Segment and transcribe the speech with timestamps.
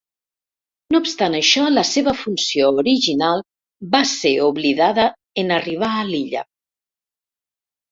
[0.93, 3.45] No obstant això la seva funció original
[3.97, 5.07] va ser oblidada
[5.45, 6.45] en arribar a l'illa.